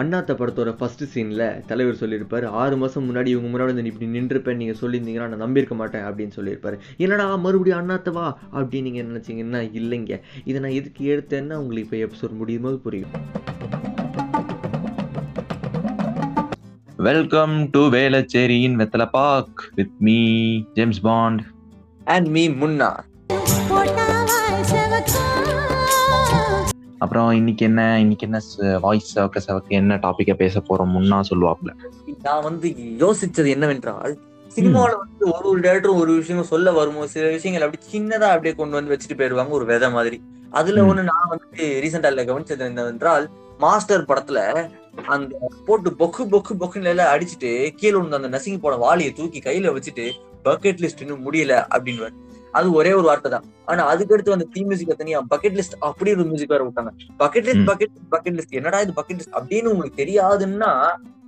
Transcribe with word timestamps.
அண்ணாத்த 0.00 0.34
படத்தோட 0.40 0.70
ஃபர்ஸ்ட் 0.78 1.02
சீனில் 1.14 1.64
தலைவர் 1.66 1.98
சொல்லியிருப்பார் 2.02 2.44
ஆறு 2.60 2.76
மாதம் 2.76 3.06
முன்னாடி 3.08 3.30
இவங்க 3.32 3.48
முன்னாடி 3.52 3.72
வந்து 3.72 3.90
இப்படி 3.90 4.06
நின்றுப்பேன் 4.14 4.60
நீங்கள் 4.60 4.78
சொல்லியிருந்தீங்கன்னா 4.80 5.26
நான் 5.32 5.42
நம்பியிருக்க 5.42 5.74
மாட்டேன் 5.80 6.02
அப்படின்னு 6.02 6.34
சொல்லியிருப்பாரு. 6.36 6.76
என்னடா 6.96 7.36
மறுபடியும் 7.36 7.80
அண்ணாத்தவா 7.80 8.26
அப்படின்னு 8.54 8.86
நீங்கள் 8.88 9.08
நினச்சிங்கன்னா 9.10 9.60
இல்லைங்க. 9.80 10.16
இதை 10.44 10.60
நான் 10.60 10.78
எதுக்கு 10.78 11.02
எடுத்தேன்னா 11.16 11.58
உங்களுக்கு 11.64 11.84
இப்போ 11.86 11.98
எபிசோட் 12.06 12.38
முடியும் 12.40 12.62
போது 12.62 12.78
புரியும். 12.86 13.12
வெல்கம் 17.10 17.54
டு 17.70 17.84
வேலச்சேரியின் 17.96 18.80
வெத்தலை 18.82 19.08
பாக் 19.10 19.62
with 19.74 19.96
me 19.98 20.18
James 20.74 21.00
Bond 21.00 21.42
and 22.04 22.28
me 22.28 22.48
Munna 22.62 22.90
அப்புறம் 27.02 27.30
இன்னைக்கு 27.30 27.64
என்ன 27.64 27.82
இன்னைக்கு 28.00 28.26
என்ன 28.26 28.38
வாய்ஸ் 28.78 29.18
சவக்க 29.18 29.40
சவக்க 29.46 29.68
என்ன 29.68 29.96
டாபிக்க 29.96 30.34
பேச 30.34 30.60
போறோம் 30.60 30.92
முன்னா 30.96 31.18
சொல்லுவாப்ல. 31.30 31.70
நான் 32.22 32.42
வந்து 32.42 32.68
யோசிச்சது 32.98 33.48
என்னவென்றால் 33.48 34.14
சினிமாவில் 34.48 34.96
வந்து 34.96 35.24
ஒரு 35.32 35.48
ஒரு 35.48 35.60
டேரக்டரும் 35.60 36.00
ஒரு 36.02 36.12
விஷயம் 36.12 36.42
சொல்ல 36.42 36.72
வருமோ 36.72 37.06
சில 37.06 37.28
விஷயங்கள் 37.28 37.64
அப்படி 37.66 37.84
சின்னதா 37.92 38.28
அப்படியே 38.30 38.54
கொண்டு 38.54 38.76
வந்து 38.78 38.92
வச்சுட்டு 38.94 39.16
போயிருவாங்க 39.16 39.52
ஒரு 39.52 39.64
விதை 39.64 39.90
மாதிரி. 39.90 40.18
அதுல. 40.50 40.82
ஒண்ணு 40.82 41.02
நான் 41.02 41.30
வந்து 41.30 41.80
ரீசெண்டா 41.84 42.10
கவனிச்சது 42.22 42.64
என்னவென்றால் 42.64 43.24
மாஸ்டர் 43.58 44.08
படத்துல 44.08 44.38
அந்த 45.06 45.32
போட்டு 45.66 45.92
பொக்கு 45.92 46.22
பொக்கு 46.26 46.54
பொக்குன்னு 46.54 46.90
எல்லாம் 46.92 47.12
அடிச்சுட்டு 47.14 47.50
கீழே 47.74 47.94
விழுந்த 47.96 48.20
அந்த 48.20 48.30
நசிங்கி 48.36 48.60
போன 48.60 48.76
வாளியை 48.76 49.12
தூக்கி 49.12 49.40
கையில 49.40 49.72
வச்சுட்டு 49.76 50.06
பக்கெட் 50.44 50.82
லிஸ்ட் 50.82 51.00
இன்னும் 51.00 51.24
முடியல 51.26 51.56
அப்படின்னு 51.74 52.08
அது 52.52 52.72
ஒரே 52.72 52.92
ஒரு 52.92 53.06
வார்த்தை 53.06 53.30
தான். 53.30 53.44
ஆனா 53.66 53.82
அதுக்கடுத்து 53.94 54.30
அந்த 54.30 54.46
தீ 54.52 54.62
மியூசிக்க 54.62 54.94
தனியா 54.94 55.18
பக்கெட் 55.34 55.56
லிஸ்ட் 55.58 55.76
அப்படி 55.78 56.10
ஒரு 56.14 56.24
மியூசிக் 56.24 56.48
வேற 56.48 56.64
விட்டாங்க. 56.64 56.90
Bucket 57.18 57.46
list. 57.48 57.66
Bucket 57.70 57.94
bucket 58.10 58.36
list 58.38 58.50
என்னடா 58.50 58.80
இது 58.80 58.92
பக்கெட் 58.96 59.20
லிஸ்ட் 59.20 59.36
அப்படின்னு 59.38 59.72
உங்களுக்கு 59.74 60.00
தெரியாதுன்னா 60.04 60.70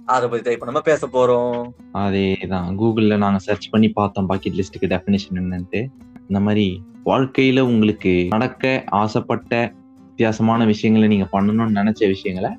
அதை 0.06 0.28
பத்தி 0.28 0.50
இப்ப 0.50 0.64
நம்ம 0.64 0.80
பேச 0.80 1.06
போறோம். 1.06 1.60
அதேதான். 1.94 2.66
கூகுள்ல 2.80 3.16
நாங்க 3.16 3.38
சர்ச் 3.38 3.68
பண்ணி 3.70 3.88
பார்த்தோம் 3.88 4.26
பாக்கெட் 4.26 4.52
லிஸ்ட்டுக்கு 4.52 4.90
டெஃபினேஷன் 4.94 5.40
என்னன்ட்டு. 5.42 5.80
இந்த 6.28 6.40
மாதிரி 6.40 6.82
வாழ்க்கையில 7.04 7.60
உங்களுக்கு 7.60 8.12
நடக்க 8.30 8.84
ஆசைப்பட்ட 8.90 9.72
வித்தியாசமான 9.98 10.64
விஷயங்களை 10.64 11.08
நீங்க 11.08 11.28
பண்ணணும்னு 11.32 11.78
நினைச்ச 11.80 12.06
விஷயங்களை 12.06 12.50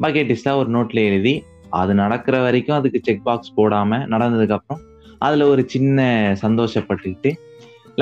பக்கெட் 0.00 0.30
லிஸ்டா 0.32 0.56
ஒரு 0.56 0.70
நோட்ல 0.70 1.04
எழுதி 1.04 1.42
அது 1.70 1.94
நடக்கிற 1.94 2.42
வரைக்கும் 2.42 2.76
அதுக்கு 2.76 3.00
செக் 3.02 3.24
பாக்ஸ் 3.24 3.54
போடாம 3.56 3.98
நடந்ததுக்கு 4.08 4.52
அப்புறம் 4.52 4.82
அதுல 5.18 5.46
ஒரு 5.46 5.62
சின்ன 5.66 6.00
சந்தோஷப்பட்டுக்கிட்டு 6.42 7.30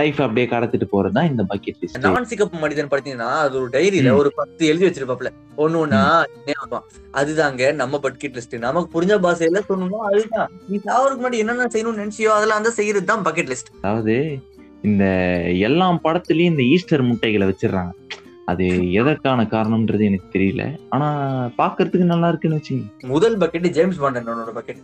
லைஃப் 0.01 0.19
அப்படியே 0.25 0.47
கடத்திட்டு 0.53 0.87
போறதுதான் 0.93 1.29
இந்த 1.31 1.43
பக்கெட் 1.51 1.79
லிஸ்ட் 1.83 2.03
நான் 2.07 2.29
சிகப்பு 2.33 2.57
மனிதன் 2.65 2.91
பார்த்தீங்கன்னா 2.93 3.31
அது 3.45 3.55
ஒரு 3.61 3.71
டைரியில. 3.77 4.11
ஒரு 4.21 4.31
பத்து 4.41 4.63
எழுதி 4.71 4.87
வச்சிருப்பாப்ல 4.87 5.31
ஒண்ணு. 5.65 6.01
அதுதாங்க 7.21 7.71
நம்ம 7.81 8.01
பக்கெட் 8.07 8.37
லிஸ்ட் 8.39 8.57
நமக்கு 8.67 8.91
புரிஞ்ச 8.95 9.17
பாஷையில 9.27 9.63
சொல்லணும்னா 9.69 10.01
அதுதான். 10.11 10.51
நீ 10.71 10.79
சாவருக்கு 10.89 11.23
முன்னாடி 11.23 11.43
என்னென்ன 11.45 11.69
செய்யணும்னு 11.75 12.03
நினைச்சியோ 12.05 12.33
அதெல்லாம் 12.37 12.61
வந்து 12.61 12.79
செய்யறது 12.81 13.11
தான் 13.13 13.27
பக்கெட் 13.29 13.51
லிஸ்ட் 13.53 13.73
அதாவது 13.81 14.17
இந்த 14.89 15.05
எல்லா 15.69 15.87
படத்துலயும் 16.05 16.53
இந்த 16.53 16.65
ஈஸ்டர் 16.75 17.09
முட்டைகளை 17.09 17.47
வச்சிடுறாங்க. 17.49 17.93
அது 18.51 18.67
எதற்கான 19.01 19.41
காரணம்ன்றது 19.55 20.05
எனக்கு 20.11 20.29
தெரியல. 20.37 20.63
ஆனா 20.95 21.09
பாக்குறதுக்கு 21.59 22.13
நல்லா 22.13 22.29
இருக்குன்னு 22.31 22.59
வச்சுங்க 22.59 23.09
முதல் 23.15 23.37
பக்கெட் 23.43 23.69
ஜேம்ஸ் 23.79 24.01
பாண்ட் 24.03 24.21
என்னோட 24.21 24.53
பக்கெட் 24.59 24.81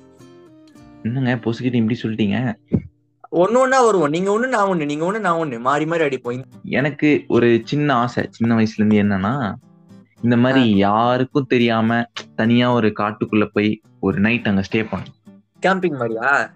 என்னங்க 1.06 1.32
பொசுக்கிட்டு 1.44 1.80
இப்படி 1.80 1.96
சொல்லிட்டீங்க? 2.02 2.36
ஒண்ணு 3.34 3.56
ஒண்ணா 3.56 3.84
வருவோம். 3.84 4.10
நீங்க 4.10 4.30
ஒண்ணு 4.38 4.48
நான் 4.48 4.68
ஒண்ணு 4.68 4.84
நீங்க 4.84 5.12
ஒண்ணு 5.12 5.20
நான் 5.20 5.38
ஒண்ணு. 5.38 5.60
மாறி 5.60 5.86
மாறி 5.86 6.04
அடிப்போம் 6.04 6.42
எனக்கு 6.64 7.24
ஒரு 7.28 7.60
சின்ன 7.64 7.94
ஆசை 7.94 8.26
சின்ன 8.30 8.54
வயசுல 8.54 8.76
இருந்து 8.76 9.02
என்னன்னா 9.02 9.54
இந்த 10.22 10.36
மாதிரி 10.36 10.76
யாருக்கும் 10.76 11.46
தெரியாம 11.46 12.02
தனியா 12.34 12.72
ஒரு 12.72 12.92
காட்டுக்குள்ள 12.98 13.50
போய் 13.52 13.80
ஒரு 14.00 14.20
நைட் 14.20 14.48
அங்க 14.48 14.62
ஸ்டே 14.72 14.74
பண்ணணும். 14.74 15.14
கேம்பிங் 15.66 15.96
மாதிரியா? 15.96 16.50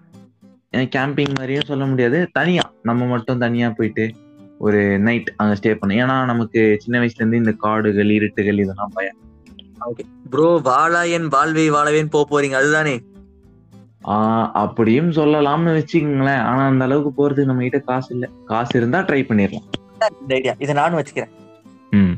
கேம்பிங் 0.73 1.33
மாதிரியும் 1.35 1.67
சொல்ல 1.67 1.85
முடியாது. 1.85 2.29
தனியா. 2.31 2.71
நம்ம 2.83 3.05
மட்டும் 3.05 3.37
தனியா 3.37 3.69
போயிட்டு 3.69 4.11
ஒரு 4.59 4.99
நைட் 4.99 5.33
அங்க 5.35 5.55
ஸ்டே 5.61 5.71
பண்ணணும். 5.71 6.01
ஏன்னா 6.03 6.25
நமக்கு 6.25 6.75
சின்ன 6.79 7.05
வயசுல 7.05 7.15
இருந்து 7.15 7.37
இந்த 7.37 7.51
காடுகள் 7.51 8.07
இருட்டுகள் 8.07 8.59
இதெல்லாம் 8.59 8.91
பயம். 8.93 9.17
ப்ரோ 10.29 10.61
வாழாயன் 10.63 11.27
வாழ்வை 11.27 11.71
வாழவேன் 11.71 12.09
போக 12.09 12.25
போறீங்க. 12.29 12.51
அதுதானே. 12.51 12.99
ஆஹ் 14.03 14.51
அப்படியும் 14.51 15.11
சொல்லலாம்னு 15.11 15.73
வச்சுக்கோங்களேன். 15.73 16.41
ஆனா 16.41 16.65
அந்த 16.65 16.83
அளவுக்கு 16.83 17.11
போறதுக்கு 17.19 17.43
நம்ம 17.43 17.61
கிட்ட 17.61 17.79
காசு 17.79 18.13
இல்ல. 18.13 18.29
காசு 18.45 18.77
இருந்தா 18.77 18.99
ட்ரை 18.99 19.23
பண்ணிடலாம். 19.23 19.67
இந்த 20.21 20.35
ஐடியா 20.35 20.53
இதை 20.57 20.73
நானும் 20.73 20.99
வச்சுக்கிறேன். 20.99 21.29
ம். 21.89 22.11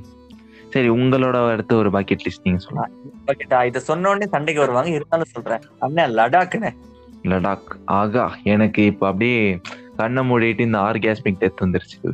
சரி 0.69 0.89
உங்களோட 0.89 1.49
அடுத்த 1.49 1.75
ஒரு 1.75 1.91
பாக்கெட் 1.91 2.21
லிஸ்ட் 2.21 2.43
நீங்க 2.43 2.59
சொல்லலாம் 2.59 2.91
பக்கெட்டா 3.27 3.65
இதை 3.65 3.81
சொன்ன 3.81 4.09
உடனே 4.09 4.27
சண்டைக்கு 4.27 4.61
வருவாங்க. 4.61 4.89
இருந்தாலும் 4.89 5.27
சொல்றேன். 5.29 5.59
அண்ணன் 5.79 6.15
லடாக்குன்னு 6.15 6.71
லடாக். 7.23 7.71
ஆகா 7.85 8.35
எனக்கு 8.43 8.85
இப்ப 8.85 9.07
அப்படியே 9.07 9.59
கண்ணை 9.97 10.29
மூடிட்டு 10.29 10.59
இந்த 10.59 10.77
ஆர்காஸ்மிக் 10.77 11.39
டெத் 11.39 11.61
வந்துருச்சு. 11.61 12.11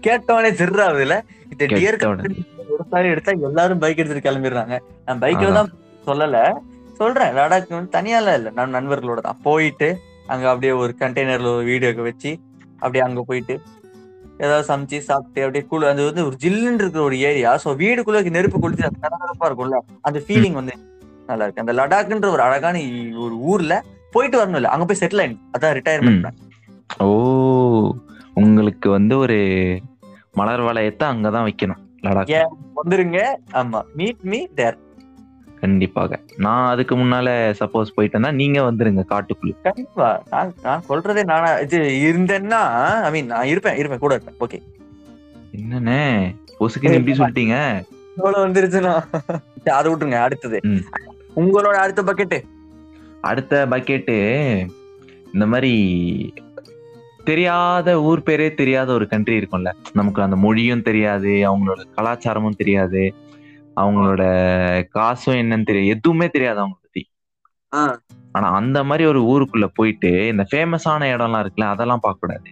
கேட்டவனே 0.00 0.50
சிறாவுதுல 0.52 1.20
இந்த 1.50 1.66
டியர் 1.66 2.06
உடனே. 2.06 2.34
எடுத்தாலும் 2.72 3.10
எடுத்தா 3.10 3.32
எல்லாரும் 3.32 3.78
பைக் 3.78 3.98
எடுத்துட்டு 3.98 4.30
கிளம்பிடுறாங்க. 4.30 4.78
நான் 5.06 5.18
பைக்ல 5.18 5.52
தான் 5.52 5.70
சொல்லல. 6.06 6.52
சொல்றேன் 6.96 7.34
லடாக் 7.34 7.68
வந்து 7.68 7.94
தனியால 7.98 8.34
இல்ல. 8.38 8.50
நான் 8.50 8.74
நண்பர்களோட 8.74 9.18
தான். 9.18 9.38
போயிட்டு 9.42 9.88
அங்க 10.26 10.48
அப்படியே 10.48 10.72
ஒரு 10.72 10.92
கண்டெய்னர்ல 10.98 11.50
ஒரு 11.56 11.64
வீடியோ 11.64 12.02
வச்சு 12.02 12.30
அப்படியே 12.78 13.04
அங்க 13.04 13.22
போயிட்டு 13.22 13.54
ஏதாவது 14.38 14.64
சமைச்சு 14.70 14.98
சாப்பிட்டு 14.98 15.42
அப்படியே 15.42 15.64
கூழ் 15.64 15.84
அது 15.84 16.04
வந்து 16.04 16.24
ஒரு 16.26 16.36
ஜில்லுன்னு 16.42 16.80
இருக்கிற 16.82 17.02
ஒரு 17.02 17.18
ஏரியா. 17.18 17.50
சோ 17.64 17.68
வீடுக்குள்ள 17.76 18.30
நெருப்பு 18.30 18.60
கொளுத்தி 18.60 18.82
அது 18.82 19.02
கரகரப்பா 19.02 19.46
இருக்கும்ல. 19.48 19.78
அந்த 20.00 20.18
ஃபீலிங் 20.26 20.52
வந்து 20.52 20.74
நல்லா 21.26 21.44
இருக்கு. 21.44 21.62
அந்த 21.64 21.72
லடாக்ன்ற 21.72 22.30
ஒரு 22.30 22.42
அழகான 22.42 22.76
ஒரு 23.18 23.36
ஊர்ல 23.42 23.74
போயிட்டு 24.12 24.36
வரணும் 24.40 24.54
இல்ல. 24.54 24.68
அங்க 24.68 24.84
போய் 24.84 25.00
செட்டில் 25.00 25.22
ஆயிடும் 25.22 25.44
அதான் 25.56 25.74
ரிட்டையர்மெண்ட். 25.78 26.28
ஓ 26.98 27.08
உங்களுக்கு 28.34 28.90
வந்து 28.90 29.18
ஒரு 29.18 29.38
மலர் 30.32 30.60
வளையத்தை 30.60 31.04
அங்கதான் 31.04 31.46
வைக்கணும் 31.48 31.82
லடாக்? 32.02 32.32
வந்துருங்க. 32.76 33.20
ஆமா. 33.52 33.80
மீட் 33.94 34.22
மீ 34.22 34.46
தேர் 34.54 34.76
கண்டிப்பாக. 35.60 36.18
நான் 36.44 36.70
அதுக்கு 36.72 36.94
முன்னால 36.96 37.28
சப்போஸ் 37.60 37.94
போயிட்டேன்னா 37.96 38.30
நீங்க 38.40 38.58
வந்துருங்க 38.60 39.02
காட்டுக்குள்ள. 39.12 39.54
கண்டிப்பா. 39.66 40.08
நான் 40.30 40.52
நான் 40.62 40.86
சொல்றதே 40.88 41.24
நானா 41.30 41.50
இது 41.66 41.78
இருந்தேன்னா 42.08 42.62
ஐ 43.06 43.10
மீன் 43.16 43.30
நான் 43.34 43.50
இருப்பேன் 43.52 43.78
இருப்பேன் 43.82 44.02
கூட 44.04 44.14
இருப்பேன். 44.18 44.38
ஓகே 44.46 44.60
என்னண்ணே? 45.60 46.00
பொசுக்குன்னு 46.58 46.98
இப்படி 47.00 47.16
சொல்லிட்டீங்க? 47.20 47.56
இவ்வளவு 48.16 48.44
வந்துருச்சுன்னா 48.46 48.94
அதை 49.78 49.86
விட்டுருங்க 49.92 50.18
அடுத்தது. 50.26 50.58
உங்களோட 51.40 51.76
அடுத்த 51.84 52.02
பக்கெட்டு 52.08 52.40
அடுத்த 53.30 53.54
பக்கெட்டு 53.70 54.16
இந்த 55.34 55.46
மாதிரி 55.52 55.72
தெரியாத 57.30 57.88
ஊர் 58.08 58.20
பேரே 58.26 58.46
தெரியாத 58.60 58.88
ஒரு 58.96 59.06
கண்ட்ரி 59.12 59.36
இருக்கும்ல. 59.40 59.70
நமக்கு 59.92 60.20
அந்த 60.22 60.36
மொழியும் 60.44 60.84
தெரியாது 60.88 61.32
அவங்களோட 61.48 61.80
கலாச்சாரமும் 61.96 62.58
தெரியாது. 62.60 63.02
அவங்களோட 63.76 64.22
காசும் 64.88 65.34
என்னன்னு 65.34 65.64
தெரியாது 65.64 65.96
எதுவுமே 65.96 66.28
தெரியாது 66.28 66.58
அவங்க 66.58 66.76
பத்தி. 66.82 67.02
ஆனா 68.32 68.48
அந்த 68.50 68.84
மாதிரி 68.84 69.08
ஒரு 69.08 69.20
ஊருக்குள்ள 69.22 69.70
போயிட்டு 69.74 70.26
இந்த 70.26 70.46
ஃபேமஸான 70.50 71.04
இடம்லாம் 71.14 71.44
இருக்குல்ல 71.44 71.70
அதெல்லாம் 71.74 72.00
பார்க்க 72.00 72.26
கூடாது. 72.26 72.50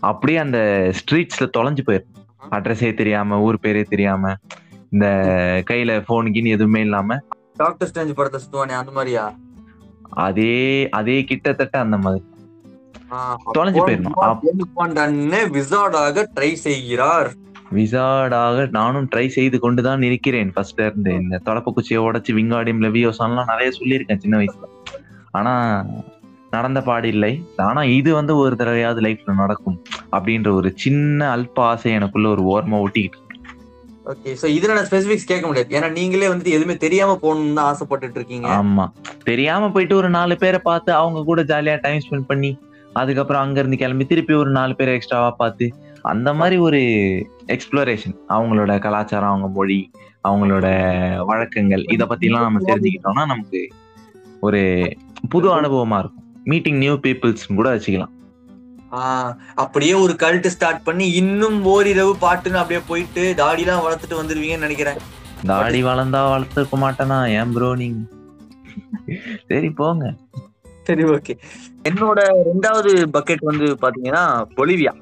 அப்படியே 0.00 0.38
அந்த 0.38 0.58
ஸ்ட்ரீட்ஸ்ல 0.98 1.48
தொலைஞ்சு 1.56 1.82
போயிடும் 1.86 2.12
அட்ரஸே 2.50 2.94
தெரியாம 2.94 3.40
ஊர் 3.40 3.58
பேரே 3.62 3.84
தெரியாம 3.84 4.34
இந்த 4.90 5.06
கையில 5.70 6.02
போன் 6.06 6.32
கீன் 6.32 6.44
எதுவுமே 6.44 6.80
இல்லாம. 6.80 7.18
டாக்டர் 7.56 7.90
ஸ்ட்ரேஞ்ச் 7.92 8.12
படத்தை 8.12 8.40
சுத்துவானே 8.40 8.76
அந்த 8.80 8.92
மாதிரியா? 8.92 9.34
அதே 10.10 10.88
அதே 10.88 11.24
கிட்டத்தட்ட 11.24 11.78
அந்த 11.78 11.96
மாதிரி. 11.96 12.24
தொலைஞ்சு 13.58 13.80
போயிடணும். 13.86 14.38
விசார்டாக 15.56 16.26
ட்ரை 16.34 16.52
செய்கிறார். 16.52 17.32
விசாடாக 17.74 18.70
நானும் 18.70 19.08
ட்ரை 19.14 19.26
செய்து 19.26 19.58
கொண்டுதான் 19.58 20.02
இருக்கிறேன். 20.02 20.52
ஃபர்ஸ்ட்ல 20.56 20.86
இருந்து 20.86 21.14
இந்த 21.14 21.40
தொடப்ப 21.44 21.72
குச்சியை 21.72 22.02
உடைச்சு 22.04 22.32
விங்காடியம் 22.32 22.82
லெவியோசான்லாம் 22.82 23.50
நிறைய 23.52 23.70
சொல்லியிருக்கேன் 23.78 24.16
சின்ன 24.16 24.38
வயசுல. 24.38 24.68
ஆனா 25.30 25.52
நடந்த 26.50 26.82
பாடு 26.82 27.08
இல்லை. 27.08 27.42
ஆனா 27.56 27.82
இது 27.82 28.14
வந்து 28.14 28.36
ஒரு 28.36 28.56
தடவையாவது 28.58 29.00
லைஃப்ல 29.00 29.34
நடக்கும் 29.34 29.82
அப்படின்ற 30.12 30.52
ஒரு 30.52 30.72
சின்ன 30.76 31.36
அல்ப 31.36 31.60
ஆசை 31.60 31.92
எனக்குள்ள 31.92 32.28
ஒரு 32.28 32.42
ஓரமா 32.42 32.78
ஒட்டிக்கிட்டு. 32.84 33.20
ஓகே 34.06 34.30
சோ 34.42 34.46
இதுல 34.56 34.74
நான் 34.74 34.88
ஸ்பெசிபிக்ஸ் 34.90 35.26
கேட்க 35.26 35.46
முடியாது. 35.46 35.78
ஏன்னா 35.78 35.90
நீங்களே 35.90 36.26
வந்துட்டு 36.26 36.54
எதுவுமே 36.56 36.76
தெரியாம 36.76 37.18
போகணும்னு 37.22 37.52
தான் 37.52 37.68
ஆசைப்பட்டுட்டு 37.70 38.14
இருக்கீங்க. 38.14 38.48
ஆமா. 38.48 38.84
தெரியாம 39.24 39.70
போயிட்டு 39.70 39.96
ஒரு 39.96 40.10
நாலு 40.10 40.36
பேரை 40.36 40.60
பார்த்து 40.62 40.92
அவங்க 40.92 41.22
கூட 41.22 41.42
ஜாலியா 41.42 41.80
டைம் 41.80 42.02
ஸ்பெண்ட் 42.08 42.26
பண்ணி 42.26 42.58
அதுக்கப்புறம் 42.92 43.42
அங்க 43.42 43.58
இருந்து 43.58 43.76
கிளம்பி 43.76 44.04
திருப்பி 44.04 44.34
ஒரு 44.34 44.50
நாலு 44.50 44.76
பேரை 44.76 44.94
எக்ஸ்ட்ராவா 44.94 45.30
பார்த்து 45.30 45.66
அந்த 46.10 46.28
மாதிரி 46.38 46.56
ஒரு 46.66 46.80
எக்ஸ்ப்ளோரேஷன் 47.54 48.16
அவங்களோட 48.36 48.72
கலாச்சாரம் 48.86 49.30
அவங்க 49.32 49.48
மொழி 49.58 49.78
அவங்களோட 50.28 50.66
வழக்கங்கள் 51.30 51.84
இத 51.94 52.02
பத்தி 52.10 52.26
எல்லாம் 52.28 52.46
நம்ம 52.46 52.60
தெரிஞ்சுக்கிட்டோம்னா 52.70 53.24
நமக்கு 53.32 53.62
ஒரு 54.46 54.60
புது 55.32 55.48
அனுபவமா 55.56 55.98
இருக்கும். 56.02 56.26
மீட்டிங் 56.52 56.78
நியூ 56.84 56.94
பீப்புள்ஸ் 57.04 57.46
கூட 57.58 57.68
வச்சுக்கலாம். 57.76 58.12
அப்படியே 59.62 59.94
ஒரு 60.04 60.14
கல்ட் 60.22 60.48
ஸ்டார்ட் 60.54 60.82
பண்ணி 60.88 61.06
இன்னும் 61.20 61.58
ஓரிரவு 61.74 62.12
பாட்டுன்னு 62.24 62.60
அப்படியே 62.62 62.80
போயிட்டு 62.90 63.22
தாடிலாம் 63.42 63.84
வளர்த்துட்டு 63.84 64.20
வந்துருவீங்கன்னு 64.20 64.66
நினைக்கிறேன். 64.66 65.00
தாடி 65.52 65.80
வளர்ந்தா 65.88 66.20
வளர்த்துக்க 66.32 66.76
மாட்டேனா? 66.84 67.18
ஏன் 67.38 67.52
ப்ரோ 67.54 67.70
நீங்க? 67.82 68.02
சரி 69.48 69.70
போங்க. 69.80 70.04
சரி 70.88 71.04
ஓகே 71.14 71.34
என்னோட 71.88 72.20
ரெண்டாவது 72.50 72.92
பக்கெட் 73.16 73.48
வந்து 73.50 73.66
பாத்தீங்கன்னா 73.82 74.24
பொலிவியா. 74.58 74.94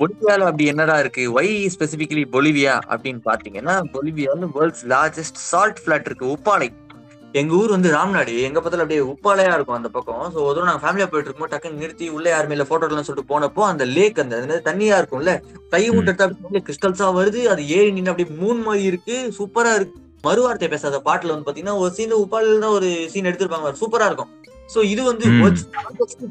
பொலிவியால 0.00 0.46
அப்படி 0.48 0.64
என்னடா 0.64 0.98
இருக்கு? 0.98 1.32
வை 1.32 1.68
ஸ்பெசிபிகலி 1.74 2.24
பொலிவியா 2.32 2.74
அப்படின்னு 2.92 3.20
பாத்தீங்கன்னா 3.24 3.74
பொலிவியால 3.94 4.48
வேர்ல்ட்ஸ் 4.56 4.84
லார்ஜஸ்ட் 4.88 5.40
சால்ட் 5.50 5.82
பிளாட் 5.84 6.04
இருக்கு 6.04 6.26
உப்பாலை. 6.36 6.68
எங்க 7.32 7.54
ஊர் 7.54 7.70
வந்து 7.70 7.90
ராம்நாடு. 7.92 8.40
எங்க 8.40 8.60
பக்கத்துல 8.60 8.84
அப்படியே 8.84 9.00
உப்பாலையா 9.00 9.54
இருக்கும் 9.54 9.76
அந்த 9.76 9.88
பக்கம். 9.88 10.22
சோ 10.34 10.38
ஒரு 10.44 10.54
தடவை 10.54 10.66
நாங்க 10.68 10.82
ஃபேமிலியா 10.84 11.06
போயிட்டு 11.08 11.28
இருக்கும்போது 11.28 11.52
டக்குன்னு 11.54 11.82
நிறுத்தி 11.82 12.08
உள்ள 12.08 12.28
யாருமே 12.28 12.52
இல்ல 12.52 12.64
போட்டோ 12.64 12.86
எல்லாம் 12.86 13.04
சொல்லிட்டு 13.04 13.32
போனப்போ 13.32 13.62
அந்த 13.62 13.84
லேக் 13.84 14.20
அந்த 14.20 14.60
தண்ணியா 14.64 14.96
இருக்கும்ல? 15.00 15.34
கை 15.70 15.90
ம். 15.90 15.96
விட்டு 15.96 16.62
கிறிஸ்டல்ஸா 16.68 17.08
வருது. 17.20 17.42
அது 17.44 17.68
ஏறி 17.68 17.90
நின்று 17.90 18.10
அப்படியே 18.10 18.38
மூணு 18.38 18.58
மாதிரி 18.62 18.84
இருக்கு. 18.84 19.32
சூப்பரா 19.38 19.74
இருக்கு. 19.74 20.00
மறுவார்த்தை 20.24 20.68
பேசாத 20.68 21.02
பாட்டுல 21.04 21.34
வந்து 21.34 21.48
பாத்தீங்கன்னா 21.48 21.78
ஒரு 21.78 21.92
சீன் 21.94 22.12
உப்பாலில 22.12 22.58
தான் 22.58 22.76
ஒரு 22.78 23.08
சீன் 23.12 23.24
எடுத்திருப்பாங்க. 23.24 23.74
சூப்பரா 23.82 24.06
இருக்கும். 24.06 24.32
சோ 24.74 24.82
இது 24.84 25.02
வந்து. 25.02 25.24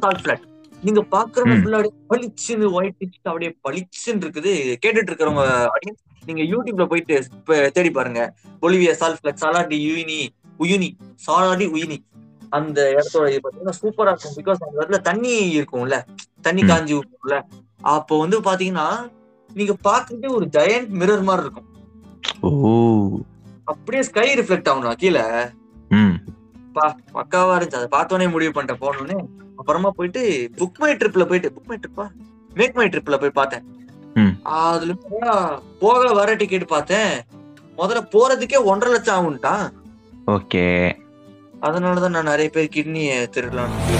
சால்ட் 0.01 0.23
பிளாட் 0.23 0.45
நீங்க 0.83 1.01
பாக்குறவங்க 1.11 1.55
ம். 1.55 1.63
ஃபுல்லா 1.63 1.79
அப்படியே 1.79 1.95
பளிச்சுன்னு 2.09 2.71
ஒயிட் 2.71 3.19
அப்படியே 3.23 3.51
பளிச்சுன்னு 3.63 4.23
இருக்குது. 4.25 4.53
கேட்டுட்டு 4.85 5.11
இருக்கிறவங்க 5.11 5.43
audience, 5.75 6.01
நீங்க 6.25 6.43
யூடியூப்ல 6.43 6.85
போயிட்டு 6.85 7.15
தேடி 7.71 7.91
பாருங்க. 7.91 8.21
Bolivia 8.61 8.91
salt 8.91 9.21
flat 9.21 9.41
salar de 9.43 9.77
யூனி 9.87 10.19
உயுனி 10.59 10.89
சாலாடி 11.27 11.65
உயினி. 11.67 11.97
அந்த 12.49 12.79
இடத்தோட 12.95 13.29
இது 13.29 13.39
பாத்தீங்கன்னா 13.45 13.75
சூப்பரா 13.81 14.11
இருக்கும். 14.13 14.35
பிகாஸ் 14.39 14.63
அந்த 14.65 14.75
இடத்துல 14.79 15.01
தண்ணி 15.01 15.33
இருக்கும்ல. 15.57 15.95
தண்ணி. 16.41 16.63
காஞ்சி 16.63 16.93
இருக்கும்ல 16.97 17.37
அப்போ 17.81 18.19
வந்து 18.19 18.39
பாத்தீங்கன்னா 18.41 18.87
நீங்க 19.49 19.75
பாக்குறது 19.83 20.29
ஒரு 20.29 20.45
ஜெயண்ட் 20.45 20.89
மிரர் 21.01 21.23
மாதிரி 21.23 21.47
இருக்கும். 21.47 21.67
ஓ. 22.41 23.19
அப்படியே 23.63 24.03
ஸ்கை 24.03 24.37
ரிஃப்ளெக்ட் 24.39 24.69
ஆகணும் 24.71 24.93
கீழே. 24.93 25.23
பக்காவா 27.13 27.53
இருந்துச்சு. 27.57 27.79
அதை 27.81 27.89
பார்த்தோன்னே 27.91 28.31
முடிவு 28.31 28.51
பண்ணிட்டேன் 28.51 28.81
போகணும்னு 28.81 29.17
அப்புறமா 29.65 29.89
போயிட்டு 29.89 30.21
புக் 30.57 30.79
மை 30.81 30.89
ட்ரிப்ல 30.95 31.23
போயிட்டு 31.29 31.49
புக் 31.53 31.69
மை 31.69 31.77
ட்ரிப்பா 31.83 32.03
மேக் 32.49 32.75
மை 32.79 32.85
ட்ரிப்ல 32.87 33.15
போய் 33.21 33.37
பார்த்தேன். 33.37 33.63
அதுல 34.57 34.93
போக 35.83 36.11
வர 36.19 36.35
டிக்கெட் 36.41 36.73
பார்த்தேன். 36.73 37.13
முதல்ல 37.77 38.01
போறதுக்கே 38.13 38.59
ஒன்றரை 38.71 38.91
லட்சம் 38.93 39.17
ஆகும்ட்டான் 39.17 39.63
ஓகே. 40.27 40.65
அதனாலதான் 41.67 42.15
நான் 42.15 42.29
நிறைய 42.31 42.49
பேர் 42.55 42.73
கிட்னியை 42.75 43.17
திருடலாம்னு 43.35 43.97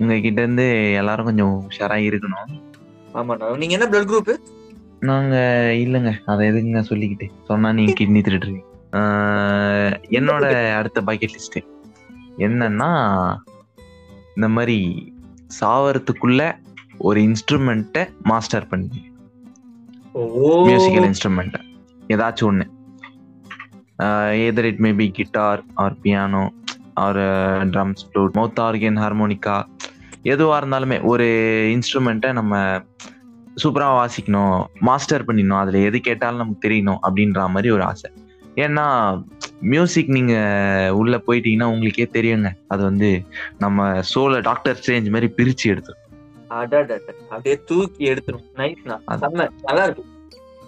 உங்ககிட்ட 0.00 0.38
இருந்து 0.42 0.66
எல்லாரும் 1.00 1.28
கொஞ்சம் 1.30 1.54
உஷாரா 1.68 1.98
இருக்கணும். 2.08 2.52
ஆமாண்ணா 3.18 3.48
நீங்க 3.62 3.76
என்ன 3.78 3.88
பிளட் 3.92 4.10
குரூப் 4.12 4.32
நாங்க 5.10 5.34
இல்லைங்க. 5.84 6.12
அதை 6.30 6.42
எதுக்குங்க 6.50 6.84
சொல்லிக்கிட்டு? 6.90 7.28
சொன்னா 7.48 7.70
நீங்க 7.78 7.92
கிட்னி 8.00 8.22
திருடுறீங்க. 8.28 8.62
என்னோட 10.18 10.44
அடுத்த 10.78 10.98
பக்கெட் 11.06 11.34
லிஸ்ட் 11.36 11.58
என்னன்னா 12.46 12.90
இந்த 14.36 14.48
மாதிரி 14.56 14.78
சாவறதுக்குள்ள 15.60 16.42
ஒரு 16.98 17.20
இன்ஸ்ட்ருமெண்ட்டை 17.20 18.02
மாஸ்டர் 18.22 18.66
பண்ணி. 18.68 19.00
மியூசிக்கல் 20.68 21.06
இன்ஸ்ட்ருமெண்ட் 21.10 21.56
ஏதாச்சும் 22.14 22.48
ஒன்று 22.50 22.66
either 24.48 24.68
it 24.70 24.82
may 24.84 24.90
be 25.00 25.06
guitar 25.10 25.62
or 25.84 25.96
piano 26.02 26.44
or 27.04 27.20
drums 27.74 28.04
flute 28.06 28.36
mouth 28.38 28.60
organ 28.66 29.00
harmonica 29.04 29.56
எதுவாக 30.22 30.58
இருந்தாலுமே 30.60 30.98
ஒரு 31.12 31.26
இன்ஸ்ட்ருமெண்ட்டை 31.74 32.32
நம்ம 32.32 32.60
சூப்பராக 33.62 33.96
வாசிக்கணும் 34.00 34.54
மாஸ்டர் 34.80 35.24
பண்ணிடணும். 35.24 35.62
அதில் 35.62 35.86
எது 35.88 35.98
கேட்டாலும் 36.00 36.42
நமக்கு 36.42 36.68
தெரியணும் 36.68 37.00
அப்படின்ற 37.06 37.48
மாதிரி 37.54 37.70
ஒரு 37.70 37.84
ஆசை. 37.84 38.10
ஏன்னா 38.54 38.86
மியூசிக் 39.60 40.10
நீங்கள் 40.10 40.90
உள்ளே 40.90 41.16
போயிட்டீங்கன்னா 41.16 41.62
உங்களுக்கே 41.62 42.08
தெரியுங்க. 42.12 42.50
அது 42.68 42.82
வந்து 42.82 43.22
நம்ம 43.58 44.02
சோலை 44.02 44.40
டாக்டர் 44.40 44.80
ஸ்ட்ரேஞ்ச் 44.80 45.10
மாதிரி 45.10 45.28
பிரித்து 45.28 45.74
எடுத்துரும். 45.74 46.02
அப்படியே 46.48 47.62
தூக்கி 47.66 48.10
எடுத்துரும். 48.10 49.44
நல்லா 49.62 49.82
இருக்கு. 49.82 50.04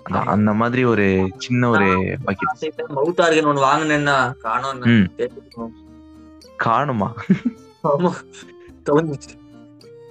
அந்த 0.03 0.53
மாதிரி 0.53 0.85
ஒரு 0.85 1.29
சின்ன 1.37 1.69
ஒரு 1.69 1.85
பக்கெட் 2.27 2.63
மவுத் 2.89 3.21
ஆர்கன் 3.21 3.49
ஒண்ணு 3.51 3.65
வாங்கினேன்னா 3.67 4.37
காணோம் 4.37 4.83
காணுமா? 6.57 7.13
ஆமா. 7.85 8.13
தோணுச்சு. 8.91 9.35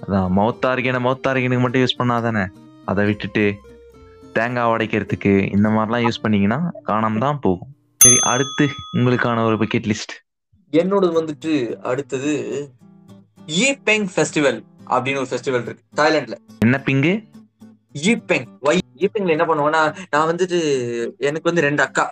அதான். 0.08 0.32
மௌத்தார்கேன 0.38 1.00
மௌத்தார்கனுக்கு 1.00 1.60
மட்டும் 1.60 1.82
யூஸ் 1.82 2.00
பண்ணாதானே? 2.00 2.48
அதை 2.86 3.06
விட்டுட்டு 3.06 3.56
தேங்காய் 4.36 4.72
உடைக்கிறதுக்கு 4.72 5.32
இந்த 5.52 5.68
மாதிரிலாம் 5.70 6.06
யூஸ் 6.06 6.24
பண்ணீங்கன்னா 6.24 6.60
காணாம 6.88 7.20
தான் 7.20 7.40
போகும். 7.40 7.72
சரி 8.02 8.18
அடுத்து 8.32 8.66
உங்களுக்கான 8.98 9.44
ஒரு 9.44 9.56
பக்கெட் 9.56 9.88
லிஸ்ட் 9.92 10.16
என்னோடது 10.74 11.14
வந்துட்டு 11.20 11.52
அடுத்தது 11.84 12.32
ஈபெங் 13.62 14.08
ஃபெஸ்டிவல் 14.14 14.60
அப்படின்னு 14.88 15.22
ஒரு 15.22 15.30
ஃபெஸ்டிவல் 15.32 15.66
இருக்கு 15.66 15.84
தாய்லாந்துல 15.96 16.38
என்ன 16.60 16.78
பிங்கு 16.80 17.14
ஈபெங் 18.06 18.48
ஒய் 18.62 18.82
ஈபெங்ல 19.06 19.36
என்ன 19.38 19.46
பண்ணுவேன்னா 19.46 19.82
நான் 20.12 20.30
வந்துட்டு 20.32 20.58
எனக்கு 21.20 21.50
வந்து 21.50 21.66
ரெண்டு 21.68 21.84
அக்கா. 21.84 22.06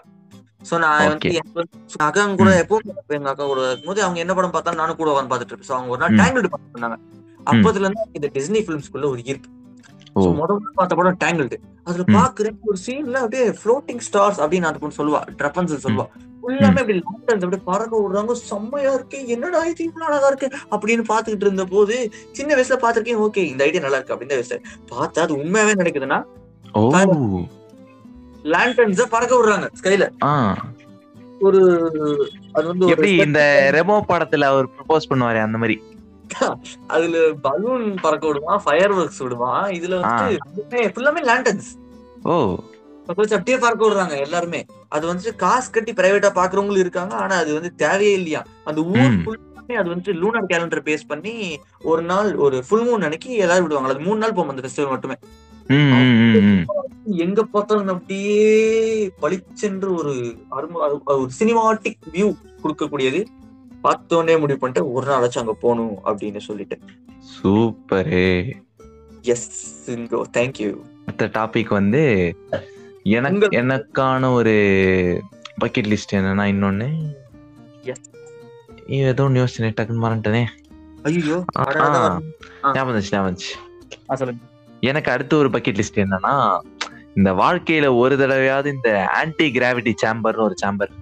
சோ 0.70 0.75
நான் 0.78 1.00
வந்து. 1.04 1.30
எனக்கு 1.31 1.60
வந்து 1.60 1.75
அக்காங்க 2.00 2.36
கூட. 2.36 2.52
எப்பவும் 2.64 2.86
எங்க 3.18 3.30
அக்கா 3.30 3.46
கூட 3.46 3.62
இருக்கும்போது 3.68 4.04
அவங்க 4.04 4.20
என்ன 4.20 4.34
படம் 4.34 4.54
பார்த்தா 4.54 4.75
நானும் 4.75 5.00
கூட 5.02 5.10
உட்காந்து 5.12 5.31
பார்த்துட்டு 5.31 5.54
இருப்பேன். 5.54 5.70
So 5.70 5.75
அவங்க 5.75 5.94
ஒரு 5.96 6.02
நாள் 6.04 6.14
ம். 6.14 6.20
டேங்கிள்டு 6.22 6.52
பார்த்துட்டு 6.54 6.75
இருந்தாங்க 6.75 7.00
அப்பதுல 7.48 7.86
இருந்து 7.86 8.06
இந்த 8.14 8.28
டிஸ்னி 8.36 8.62
பிலிம்ஸ்குள்ள 8.68 9.08
ஒரு 9.10 9.22
ஈர்ப்பு. 9.24 9.50
முதல்ல 10.15 10.74
பார்த்த 10.75 10.95
படம் 10.95 11.19
டேங்கிள்டு 11.21 11.57
அதுல. 11.88 12.04
பாக்குறேன் 12.15 12.57
ஒரு 12.63 12.77
சீன்ல 12.86 13.18
அப்படியே 13.24 13.45
ஃப்ளோட்டிங் 13.60 14.04
ஸ்டார்ஸ் 14.07 14.39
அப்படின்னு 14.44 14.69
அந்த 14.69 14.80
பொண்ணு 14.80 14.98
சொல்லுவா 14.98 15.21
ட்ரப்பன்ஸ் 15.39 15.83
சொல்லுவா. 15.86 16.06
எல்லாமே 16.50 16.80
அப்படி 16.81 16.95
லாண்டன்ஸ் 17.00 17.44
அப்படியே 17.45 17.63
பறக்க 17.65 17.94
விடுறாங்க. 18.00 18.33
செம்மையா 18.50 18.92
இருக்கு 18.94 19.19
என்னடா 19.27 19.60
இது 19.65 19.83
இவ்வளவு 19.83 20.10
அழகா 20.10 20.27
இருக்கு 20.27 20.48
அப்படின்னு 20.71 21.04
பாத்துக்கிட்டு 21.10 21.48
இருந்த 21.48 21.65
போது 21.65 21.95
சின்ன 22.31 22.56
வயசுல 22.56 22.77
பாத்திருக்கேன் 22.81 23.21
ஓகே 23.25 23.44
இந்த 23.51 23.63
ஐடியா 23.63 23.83
நல்லா 23.83 24.00
இருக்கு 24.00 24.15
அப்படின்னு 24.15 24.39
வயசுல. 24.39 24.60
பார்த்தா 24.92 25.25
அது 25.25 25.36
உண்மையாவே 25.38 25.75
நடக்குதுன்னா 25.81 26.19
லேண்டன்ஸ 28.45 29.04
பறக்க 29.10 29.33
விடுறாங்க 29.36 29.68
ஸ்கைல 29.80 30.06
ஒரு 31.42 31.60
அது 32.54 32.65
வந்து 32.68 32.89
எப்படி 32.89 33.10
இந்த 33.24 33.39
ரெமோ 33.75 33.98
படத்துல 34.10 34.48
அவர் 34.51 34.68
ப்ரப்போஸ் 34.75 35.10
பண்ணுவாரு 35.10 35.39
அந்த 35.39 35.57
மாதிரி? 35.57 35.75
அதுல 36.88 37.18
பலூன் 37.41 37.95
பறக்க 38.01 38.27
விடுவான் 38.27 38.59
ஃபயர் 38.59 38.94
ஒர்க்ஸ் 38.94 39.24
விடுவான். 39.24 39.65
இதுல 39.69 40.00
வந்து 40.00 40.38
ஃபுல்லாமே 40.95 41.24
லேண்டன்ஸ் 41.30 41.69
ஓ. 42.25 42.35
அப்படியே 43.07 43.57
பார்க்க 43.57 43.88
விடுறாங்க 43.88 44.17
எல்லாருமே. 44.19 44.65
அது 44.88 45.13
வந்துட்டு 45.13 45.36
காசு 45.36 45.72
கட்டி 45.72 45.93
பிரைவேட்டா 45.93 46.31
பாக்குறவங்களும் 46.36 46.79
இருக்காங்க 46.79 47.15
ஆனா 47.15 47.36
அது 47.36 47.53
வந்து 47.53 47.75
தேவையே 47.75 48.13
இல்லையா? 48.13 48.41
அந்த 48.63 48.81
ஊர். 48.81 49.17
ஃபுல்லாமே 49.25 49.74
அது 49.74 49.89
வந்துட்டு 49.91 50.13
லூனார் 50.13 50.51
கேலண்டர் 50.53 50.86
பேஸ் 50.86 51.08
பண்ணி 51.08 51.34
ஒரு 51.81 52.01
நாள் 52.01 52.36
ஒரு 52.36 52.63
ஃபுல் 52.67 52.86
மூன் 52.86 53.05
அன்னைக்கு 53.08 53.36
எல்லாரும் 53.36 53.63
விடுவாங்க. 53.63 53.89
அது 53.89 54.00
மூணு 54.00 54.17
நாள் 54.17 54.34
போகும் 54.34 54.50
அந்த 54.50 54.63
ஃபெஸ்டிவல் 54.65 54.89
மட்டுமே. 54.89 55.17
எங்க 57.17 57.43
பார்த்தாலும் 57.43 57.88
அப்படியே 57.88 58.48
பளிச்சென்று 59.19 59.96
ஒரு 59.96 60.13
அரும 60.51 60.79
ஒரு 61.05 61.29
சினிமாட்டிக் 61.39 62.01
வியூ 62.13 62.27
கொடுக்கக்கூடியது. 62.63 63.22
பார்த்தோன்னே 63.84 64.40
முடிவு 64.40 64.60
பண்ணிட்டு 64.60 64.92
ஒரு 64.92 65.12
நாளாச்சும் 65.12 65.44
அங்க 65.44 65.54
போகணும் 65.54 65.98
அப்படின்னு 66.06 66.38
சொல்லிட்டு 66.38 66.80
சூப்பரு. 67.34 68.52
எஸ் 69.22 69.52
சிங்கோ 69.86 70.22
தேங்க்யூ 70.34 70.72
அடுத்த 71.06 71.25
டாபிக் 71.40 71.68
வந்து 71.68 72.04
எனக்கு 73.04 73.48
எனக்கான 73.48 74.34
ஒரு 74.34 74.54
பக்கெட் 75.66 75.90
லிஸ்ட் 75.94 76.16
என்னன்னா 76.16 76.46
இன்னொன்னு. 76.54 76.90
ஏதோ 78.88 79.24
ஒன்று 79.24 79.44
யோசிச்சேனே 79.44 79.74
டக்குன்னு 79.82 80.04
மறந்துட்டேனே. 80.06 80.46
ஐயோ. 81.04 81.38
ஞாபகம் 81.56 82.24
வந்துச்சு 82.90 83.12
ஞாபகம் 83.12 83.28
வந்துச்சு 83.28 84.38
எனக்கு 84.80 85.12
அடுத்த 85.12 85.36
ஒரு 85.36 85.50
பக்கெட் 85.50 85.80
லிஸ்ட் 85.80 86.02
என்னன்னா 86.04 86.60
இந்த 87.16 87.34
வாழ்க்கையில 87.34 87.98
ஒரு 87.98 88.16
தடவையாவது 88.16 88.66
இந்த 88.66 89.08
ஆன்டி 89.08 89.52
கிராவிட்டி 89.52 89.94
சேம்பர்னு 90.06 90.46
ஒரு 90.48 90.56
சேம்பர் 90.66 90.94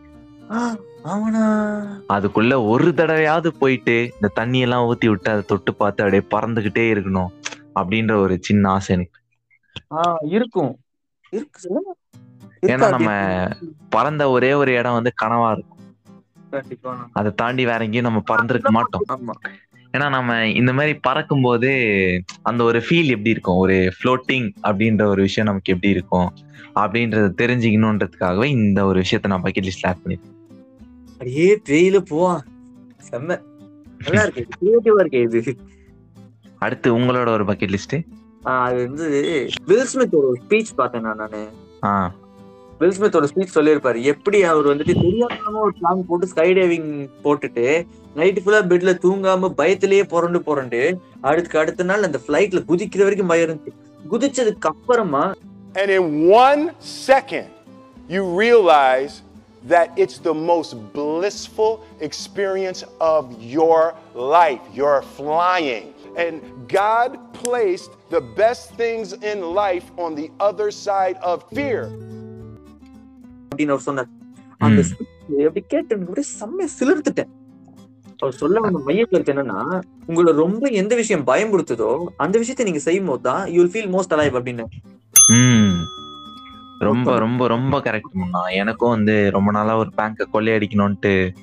அதுக்குள்ள 2.09 2.67
ஒரு 2.67 2.87
தடவையாவது 2.87 3.47
போயிட்டு 3.47 4.09
இந்த 4.13 4.27
தண்ணி 4.27 4.59
எல்லாம் 4.59 4.85
ஊத்தி 4.85 5.07
விட்டு 5.07 5.31
அதை 5.31 5.43
தொட்டு 5.47 5.73
பார்த்து 5.73 6.03
அப்படியே 6.03 6.23
பறந்துகிட்டே 6.29 6.85
இருக்கணும் 6.93 7.31
அப்படின்ற 7.79 8.15
ஒரு 8.15 8.37
சின்ன 8.41 8.69
ஆசை 8.69 8.95
எனக்கு. 8.95 9.19
ஆ 9.91 10.17
இருக்கும். 10.21 10.79
ஏன்னா 12.65 12.89
நம்ம? 12.89 13.11
பறந்த 13.89 14.29
ஒரே 14.29 14.53
ஒரு 14.53 14.73
இடம் 14.73 14.93
வந்து 14.93 15.13
கனவா 15.21 15.51
இருக்கும். 15.51 15.77
அதை 17.11 17.31
தாண்டி 17.35 17.65
வேற 17.65 17.83
எங்கேயும் 17.83 18.13
நம்ம 18.13 18.23
பறந்துருக்க 18.31 18.69
மாட்டோம். 18.69 19.03
ஆமா. 19.09 19.35
ஏன்னா 19.93 20.09
நம்ம 20.09 20.47
இந்த 20.47 20.73
மாதிரி 20.73 20.93
பறக்கும் 20.99 21.41
போது 21.41 21.69
அந்த 22.41 22.63
ஒரு 22.63 22.79
ஃபீல் 22.79 23.05
எப்படி 23.05 23.29
இருக்கும்? 23.29 23.57
ஒரு 23.57 23.93
ஃப்ளோட்டிங் 23.97 24.53
அப்படின்ற 24.63 25.03
ஒரு 25.03 25.21
விஷயம் 25.21 25.49
நமக்கு 25.49 25.73
எப்படி 25.73 25.93
இருக்கும்? 25.93 26.33
அப்படின்றத 26.75 27.29
தெரிஞ்சுக்கணுன்றதுக்காகவே 27.41 28.45
இந்த 28.45 28.85
ஒரு 28.85 29.01
விஷயத்த 29.01 29.27
நான் 29.27 29.41
பக்கெட் 29.41 29.69
லிஸ்ட்ல 29.69 29.87
ஆட் 29.87 29.97
பண்ணிருக்கேன் 30.05 30.30
அப்படியே 31.21 31.61
பேயில 31.69 31.97
போவான் 31.97 32.45
செம்ம. 33.09 33.41
நல்லா 33.97 34.21
இருக்கு. 34.21 34.47
கிரியேட்டிவா 34.61 35.05
இருக்கு 35.05 35.39
இது. 35.39 35.55
அடுத்து 36.57 36.97
உங்களோட 36.97 37.27
ஒரு 37.27 37.43
பக்கெட் 37.43 37.73
லிஸ்ட் 37.73 38.05
ஆஹ் 38.43 38.61
அது 38.61 38.75
வந்து 38.75 39.47
வில் 39.65 39.87
ஸ்மித்தோட 39.93 40.31
ஸ்பீச் 40.49 40.73
பார்த்தேன் 40.75 41.01
நான் 41.01 41.15
நானு. 41.15 41.47
ஆ. 41.83 42.13
வில் 42.79 42.99
ஸ்மித்தோட 42.99 43.27
ஸ்பீச் 43.35 43.55
சொல்லியிருப்பாரு. 43.55 44.01
எப்படி 44.01 44.43
அவர் 44.43 44.65
வந்துட்டு 44.65 45.01
தெரியாம 45.01 45.59
ஒரு 45.59 45.73
பிளான் 45.81 46.03
போட்டு 46.07 46.27
ஸ்கை 46.27 46.51
டைவிங் 46.51 47.09
போட்டுட்டு 47.23 47.87
நைட்டு 48.15 48.37
ஃபுல்லா 48.45 48.65
பெட்ல 48.69 48.97
தூங்காம 49.03 49.53
பயத்திலேயே 49.57 50.03
புரண்டு 50.03 50.41
புரண்டு 50.41 50.99
அடுத்துக்கு 51.23 51.57
அடுத்த 51.57 51.83
நாள் 51.83 52.03
அந்த 52.03 52.19
ஃபிளைட்ல 52.27 52.63
குதிக்கிற 52.67 52.97
வரைக்கும் 52.97 53.27
பயம் 53.27 53.49
இருந்துச்சு. 53.49 53.71
குதிச்சதுக்கு 54.11 54.59
அப்புறமா 54.59 55.33
And 55.73 55.89
in 55.89 56.29
one 56.29 56.73
second, 57.07 57.47
you 58.09 58.23
realize 58.39 59.09
that 59.63 59.89
it's 59.95 60.17
the 60.19 60.33
most 60.43 60.71
blissful 60.93 61.73
experience 62.01 62.81
of 63.09 63.23
your 63.49 63.81
life. 64.35 64.61
You're 64.73 65.03
flying. 65.13 65.85
And 66.17 66.33
God 66.69 67.09
placed 67.35 67.91
the 68.09 68.21
best 68.35 68.73
things 68.75 69.13
in 69.23 69.37
life 69.55 69.87
on 69.97 70.15
the 70.15 70.27
other 70.41 70.69
side 70.79 71.17
of 71.23 71.37
fear. 71.51 71.81
அப்படின்னு 73.51 73.73
அவர் 73.75 73.87
சொன்னார் 73.87 74.09
அந்த 74.61 74.81
ம். 74.81 74.89
speech 74.89 75.45
அப்படி 75.45 75.61
கேட்டு 75.67 75.91
எனக்கு 75.91 76.09
அப்படியே 76.09 76.27
செம்மையா 76.39 76.69
சிலிர்த்துட்டேன் 76.79 77.31
அவர் 78.19 78.35
சொல்ல 78.41 78.59
வந்த 78.59 78.79
மைய 78.87 79.03
கருத்து 79.05 79.33
என்னன்னா 79.33 79.59
உங்களை 80.09 80.31
ரொம்ப 80.41 80.63
எந்த 80.81 80.93
விஷயம் 80.95 81.27
பயம்படுத்துதோ 81.27 81.91
அந்த 82.17 82.35
விஷயத்தை 82.37 82.65
நீங்க 82.67 82.81
செய்யும் 82.87 83.09
போது 83.11 83.23
தான் 83.29 83.43
யூ 83.55 83.63
ஃபீல் 83.73 83.91
மோஸ்ட் 83.95 84.13
அலைவ் 84.17 84.37
அப்படின்னு 84.39 84.65
ம் 85.37 85.79
ரொம்ப 86.81 87.19
ரொம்ப. 87.19 87.47
ரொம்ப 87.47 87.77
கரெக்ட் 87.77 88.15
முன்னா. 88.15 88.51
எனக்கும் 88.51 88.89
வந்து 88.89 89.31
ரொம்ப 89.31 89.51
நாளா 89.51 89.77
ஒரு 89.77 89.91
பேங்க 89.97 90.25
கொள்ளையடிக்கணும்ட்டு 90.33 91.35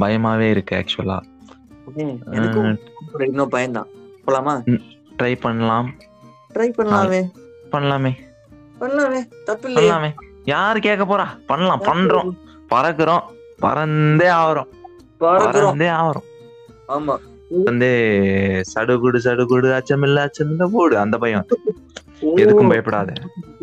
பயமாவே 0.00 0.50
இருக்கு 0.50 0.76
ஆக்சுவலா 0.76 1.20
இன்னும் 3.16 3.48
பயம்தான். 3.48 3.86
போலாமா? 4.26 4.78
ட்ரை 5.18 5.36
பண்ணலாம். 5.40 5.94
ட்ரை 6.54 6.72
பண்ணலாமே. 6.78 7.30
பண்ணலாமே. 7.72 8.10
பண்ணலாமே. 8.80 9.24
தப்பு 9.44 9.68
பண்ணலாமே. 9.68 10.14
யாரு 10.44 10.80
கேட்க 10.80 11.04
போறா? 11.04 11.44
பண்ணலாம். 11.46 11.80
பண்றோம். 11.80 12.30
பறக்குறோம். 12.70 13.22
பறந்தே 13.62 14.28
ஆவறோம். 14.30 14.70
பறந்தே 15.20 15.88
ஆவறோம். 15.88 16.26
ஆமா. 16.88 17.16
வந்து 17.64 17.90
சடுகுடு 18.74 19.18
சடுகுடு 19.24 19.80
அச்சமில்ல 19.80 20.28
அச்சமில்ல 20.28 20.68
போடு. 20.72 20.98
அந்த 20.98 21.18
பயம். 21.18 21.46
எதுக்கும் 22.20 22.68
பயப்படாத. 22.68 23.12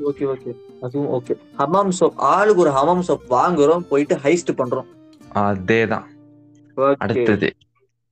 Okay 0.05 0.24
okay. 0.24 0.55
அதுவும் 0.81 1.24
ஓகே. 1.24 1.38
ஹமாம் 1.57 1.89
சோப் 2.00 2.15
ஆளுக்கு 2.15 2.62
ஒரு 2.62 2.71
ஹமாம் 2.71 3.01
சோப் 3.07 3.33
வாங்குறோம் 3.33 3.79
போயிட்டு 3.79 4.15
ஹைஸ்ட் 4.15 4.57
பண்றோம். 4.57 4.85
அதேதான். 5.33 6.03
அடுத்தது 6.97 7.55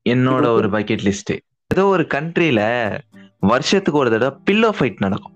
என்னோட 0.10 0.48
ஒரு 0.48 0.70
பக்கெட் 0.70 1.12
லிஸ்ட் 1.12 1.38
ஏதோ 1.68 1.86
ஒரு 1.86 2.04
கண்ட்ரில 2.04 2.98
வருஷத்துக்கு 3.40 4.00
ஒரு 4.00 4.10
தடவை 4.10 4.40
பில்லோ 4.52 4.70
ஃபைட் 4.80 4.96
நடக்கும். 5.00 5.32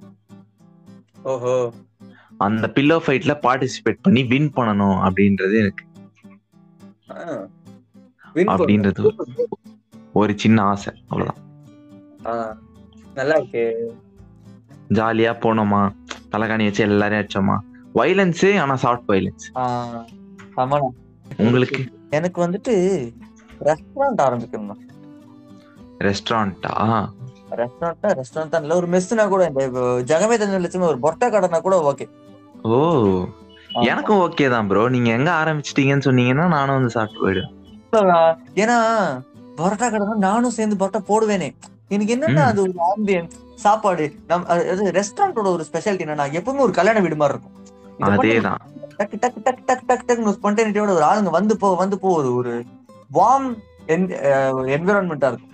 ஓஹோ. 1.24 1.72
அந்த 2.38 2.72
பில்லோ 2.76 3.00
ஃபைட்ல 3.06 3.40
பார்ட்டிசிபேட் 3.42 3.98
பண்ணி 4.02 4.24
வின் 4.24 4.52
பண்ணணும் 4.56 5.10
அப்படின்றது 5.10 5.58
எனக்கு. 5.58 5.86
அப்படின்றது. 8.36 9.18
ஒரு 10.14 10.34
சின்ன 10.38 10.62
ஆசை. 10.62 11.04
அவ்வளவுதான். 11.08 12.60
நல்லா 13.14 13.36
இருக்கு. 13.36 13.96
ஜாலியா 14.98 15.32
போனோமா? 15.44 15.82
தலைகாணி 16.34 16.66
வச்சு 16.68 16.84
எல்லாரையும் 16.88 17.22
அடிச்சோமா? 17.22 17.56
வைலன்ஸ் 18.00 18.44
ஆனா 18.64 18.76
சாஃப்ட் 18.84 19.10
வைலன்ஸ். 19.14 19.46
உங்களுக்கு? 21.46 21.80
எனக்கு 22.18 22.40
வந்துட்டு 22.46 22.74
ரெஸ்டாரண்ட் 23.70 24.22
ஆரம்பிக்கணும் 24.28 24.84
ரெஸ்டாரண்டா 26.08 26.74
ரெஸ்டாரண்டா 27.62 28.10
ரெஸ்டாரண்ட் 28.20 28.54
தான். 28.54 28.64
இல்ல 28.66 28.76
ஒரு 28.76 28.88
மெஸ்னா 28.94 29.26
கூட 29.34 29.44
இந்த 29.50 29.64
ஜெகமே 30.12 30.38
தஞ்சம் 30.42 30.64
லட்சுமி 30.64 30.86
ஒரு 30.92 31.00
பொட்டை 31.06 31.28
கடைனா 31.36 31.60
கூட 31.68 31.76
ஓகே 31.92 32.06
ஓ 32.64 32.78
எனக்கும் 33.92 34.22
ஓகே 34.26 34.46
தான் 34.50 34.68
ப்ரோ 34.70 34.84
நீங்க 34.96 35.10
எங்க 35.18 35.32
ஆரம்பிச்சிட்டீங்கன்னு 35.42 36.08
சொன்னீங்கன்னா 36.08 36.46
நானும் 36.56 36.78
வந்து 36.78 36.90
சாப்பிட்டு 36.90 37.24
போயிடுவேன். 37.24 37.54
ஏன்னா 38.62 38.78
பரோட்டா 39.60 39.88
கடை 39.92 40.06
நானும் 40.28 40.56
சேர்ந்து 40.58 40.80
பரோட்டா 40.82 41.02
போடுவேனே. 41.10 41.50
எனக்கு 41.92 42.14
என்னன்னா. 42.16 42.44
அது 42.52 42.60
ஒரு 42.66 42.74
ஆம்பியன்ஸ் 42.92 43.36
சாப்பாடு. 43.64 44.06
நம் 44.30 44.48
அது 44.54 44.92
ரெஸ்டாரண்டோட 45.00 45.48
ஒரு 45.56 45.64
ஸ்பெஷாலிட்டி 45.70 46.06
என்னன்னா 46.06 46.26
எப்பவுமே 46.40 46.66
ஒரு 46.68 46.74
கல்யாண 46.80 47.00
வீடு 47.06 47.20
மாதிரி 47.22 47.36
இருக்கும். 47.36 47.56
அதேதான். 48.08 48.64
டக்கு 49.00 49.18
டக்கு 49.24 49.40
டக்கு 49.46 49.64
டக்கு 49.70 49.86
டக்கு 49.90 50.06
டக்குன்னு 50.10 50.36
ஸ்பான்டேனிட்டியோட 50.38 50.92
ஒரு 50.98 51.06
ஆளுங்க 51.10 51.32
வந்து 51.38 51.54
போ 51.64 51.68
வந்து 51.82 51.98
போ 52.04 52.10
ஒரு 52.20 52.30
ஒரு 52.40 52.54
வார்ம் 53.18 53.50
என்விரான்மெண்டா 54.76 55.28
இருக்கும். 55.32 55.54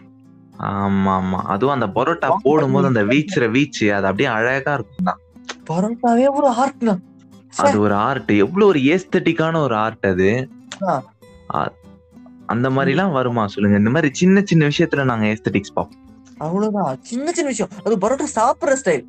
ஆமா 0.70 1.12
ஆமா 1.20 1.40
அதுவும் 1.54 1.76
அந்த 1.76 1.88
பரோட்டா 1.96 2.28
போடும்போது 2.46 2.90
அந்த 2.92 3.04
வீச்சுற 3.12 3.44
வீச்சு 3.56 3.86
அது 3.98 4.08
அப்படியே 4.10 4.30
அழகா 4.36 4.74
இருக்கும் 4.78 5.10
தான் 5.10 5.22
பரோட்டாவே 5.70 6.28
ஒரு 6.40 6.50
ஆர்ட்னா 6.62 6.96
அது 7.64 7.78
ஒரு 7.86 7.96
ஆர்ட் 8.08 8.32
எவ்வளவு 8.44 8.70
ஒரு 8.72 8.80
ஏஸ்தட்டிக்கான 8.94 9.56
ஒரு 9.68 9.76
ஆர்ட் 9.86 10.06
அது. 10.12 10.30
அந்த 12.54 12.68
மாதிரி 12.76 12.94
எல்லாம் 12.94 13.16
வருமா 13.18 13.44
சொல்லுங்க. 13.54 13.78
இந்த 13.82 13.92
மாதிரி 13.96 14.10
சின்ன 14.22 14.42
சின்ன 14.52 14.70
விஷயத்துல 14.72 15.04
நாங்க 15.12 15.26
ஏஸ்தட்டிக்ஸ் 15.34 15.76
பார்ப்போம். 15.76 16.00
அவ்வளவுதான். 16.38 17.00
சின்ன 17.02 17.32
சின்ன 17.32 17.50
விஷயம். 17.50 17.72
அது 17.84 17.98
பரோட்டா 17.98 18.28
சாப்பிடுற 18.36 18.76
ஸ்டைல் 18.84 19.06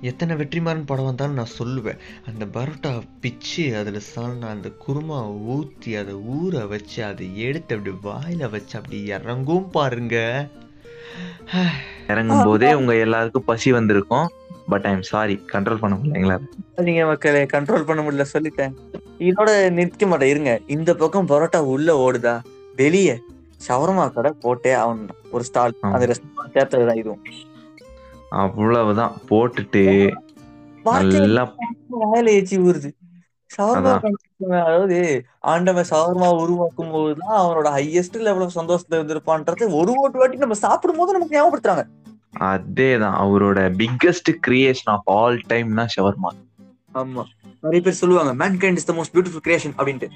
எத்தனை 0.00 0.36
வெற்றிமாறன் 0.36 0.86
படம் 0.86 1.04
வந்தாலும் 1.04 1.34
நான் 1.34 1.56
சொல்லுவேன். 1.58 1.98
அந்த 2.26 2.44
பரோட்டா 2.52 3.02
பிச்சு 3.20 3.76
அதில் 3.76 4.02
சால்னா 4.16 4.48
அந்த 4.48 4.68
குருமா 4.86 5.38
ஊற்றி 5.38 5.96
அதை 5.96 6.14
ஊற 6.14 6.68
வச்சு 6.68 7.04
அதை 7.04 7.40
எடுத்து 7.40 7.76
அப்படி 7.76 7.96
வாயில 8.02 8.50
வச்சு 8.50 8.78
அப்படி 8.78 9.04
இறங்கும் 9.04 9.70
பாருங்க. 9.70 10.46
இறங்கும் 12.08 12.44
போதே 12.44 12.74
உங்க 12.74 12.94
எல்லாருக்கும் 12.94 13.44
பசி 13.44 13.72
வந்திருக்கும். 13.72 14.30
But 14.68 14.84
I 14.84 14.92
am 14.92 15.02
sorry 15.02 15.44
control 15.52 15.76
பண்ண 15.76 15.96
முடியல 15.96 16.14
எங்களால. 16.14 16.82
நீங்க 16.82 17.06
மக்களே 17.06 17.44
கண்ட்ரோல் 17.44 17.84
பண்ண 17.84 18.02
முடியல 18.02 18.24
சொல்லிட்டேன். 18.32 18.74
இதோட 19.18 19.70
நிற்க 19.70 20.06
மாட்டேன். 20.06 20.28
இருங்க. 20.28 20.60
இந்த 20.66 20.94
பக்கம் 20.94 21.28
பரோட்டா 21.28 21.56
உள்ள 21.56 22.10
ஓடுதா? 22.10 22.40
வெளியே. 22.76 23.20
ஷவர்மா 23.66 24.12
கடை 24.12 24.32
போட்டே 24.40 24.72
அவன் 24.72 25.06
ஒரு 25.30 25.44
ஸ்டால். 25.44 25.74
அந்த 25.80 26.06
ரெஸ்டாரண்ட் 26.06 26.56
சேர்த்ததுதான் 26.56 26.96
இதுவும். 26.96 27.22
அவ்வளவுதான். 28.30 29.12
போட்டுட்டு 29.28 30.12
நல்லா 30.82 31.54
வாயில 32.00 32.28
ஏச்சி 32.38 32.56
ஊறுது. 32.66 32.90
ஷவர்மா 33.56 34.10
அதான். 34.40 34.50
அதாவது 34.50 35.24
ஆண்டவன் 35.40 35.84
ஷவர்மா 35.90 36.40
உருவாக்கும் 36.40 36.90
போதுதான் 36.90 37.40
அவனோட 37.40 37.68
ஹையஸ்ட் 37.68 38.18
லெவல் 38.18 38.50
இருந்திருப்பான்றது 38.90 39.74
ஒரு 39.74 39.92
ஓட்டு 39.94 40.18
வாட்டி 40.18 40.36
நம்ம 40.36 40.54
சாப்பிடும் 40.54 40.98
போது 40.98 41.12
நமக்கு 41.12 41.36
ஞாபகப்படுத்துறாங்க. 41.38 41.84
அதேதான். 42.38 43.16
அவரோட 43.24 43.60
பிக்கஸ்ட் 43.78 44.34
கிரியேஷன் 44.46 44.92
ஆஃப் 44.94 45.10
ஆல் 45.10 45.40
டைம்னா 45.48 45.86
ஷவர்மா. 45.96 46.30
ஆமா. 46.94 47.22
நிறைய 47.60 47.82
பேர் 47.82 47.92
சொல்லுவாங்க 47.92 48.48
mankind 48.56 48.76
is 48.76 48.84
the 48.84 48.92
most 48.92 49.14
beautiful 49.14 49.46
creation 49.46 49.76
அப்படின்ட்டு 49.76 50.08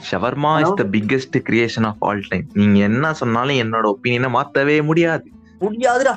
shawarma 0.00 0.52
is 0.62 0.74
the 0.74 0.84
biggest 0.90 1.36
creation 1.48 1.86
of 1.86 2.02
all 2.04 2.22
time 2.28 2.46
நீங்க 2.52 2.78
என்ன 2.84 3.12
சொன்னாலும் 3.12 3.60
என்னோட 3.62 3.86
ஒப்பீனியனை 3.90 4.30
மாத்தவே 4.36 4.76
முடியாது. 4.82 5.26
முடியாதுடா. 5.60 6.14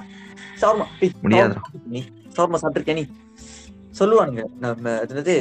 ஷவர்மா 0.61 0.85
டேய், 0.99 1.13
முடியாதுடா. 1.23 1.61
நீ? 1.87 2.01
ஷவர்மா 2.35 2.59
சாப்பிட்டிருக்கியா 2.61 2.95
நீ? 2.95 3.05
சொல்லுவானுங்க 3.99 4.43
நம்ம 4.59 4.93
அது 5.01 5.35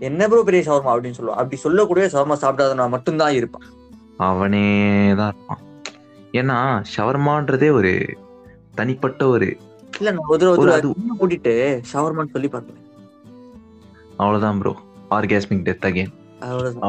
என்ன 0.00 0.28
ப்ரோ 0.28 0.42
பெரிய 0.42 0.62
ஷவர்மா 0.62 0.92
அப்படின்னு 0.92 1.18
சொல்லுவான் 1.18 1.40
அப்படி 1.40 1.56
சொல்லக்கூடிய 1.56 2.06
ஷவர்மா 2.06 2.36
சாப்பிடாதவனா 2.40 2.86
மட்டும்தான் 2.88 3.34
இருப்பான். 3.34 3.66
அவனே 4.20 4.64
தான் 5.14 5.30
இருப்பான். 5.32 5.60
ஏன்னா 6.34 6.56
ஷவர்மான்றதே 6.92 7.70
ஒரு 7.70 7.92
தனிப்பட்ட 8.74 9.22
ஒரு 9.28 9.48
இல்ல 9.92 10.10
நான் 10.10 10.30
ஒரு 10.30 10.44
ஒரு 10.54 10.72
கூட்டிட்டு 11.18 11.52
ஷவர்மான்னு 11.92 12.32
சொல்லி 12.32 12.48
பார்த்தேன் 12.48 12.80
அவ்வளவுதான் 14.16 14.58
ப்ரோ 14.58 14.72
ஆர்காஸ்மிக் 15.10 15.64
டெத் 15.66 15.86
அகைன் 15.88 16.12
அவ்வளவுதான். 16.40 16.82